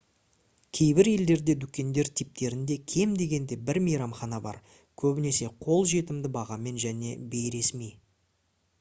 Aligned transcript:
кейбір 0.77 1.09
елдерде 1.09 1.55
дүкендер 1.63 2.09
типтерінде 2.21 2.77
кем 2.95 3.13
дегенде 3.21 3.59
бір 3.67 3.81
мейрамхана 3.89 4.41
бар 4.49 4.59
көбінесе 5.05 5.53
қол 5.67 5.87
жетімді 5.95 6.35
бағамен 6.41 6.83
және 6.89 7.17
бейресми 7.37 7.95